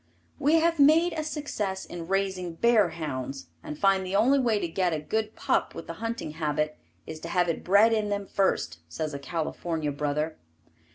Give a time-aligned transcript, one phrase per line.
[0.39, 4.67] We have made a success in raising bear hounds, and find the only way to
[4.67, 8.25] get a good pup with the hunting habit, is to have it bred in them
[8.25, 10.37] first, says a California Brother.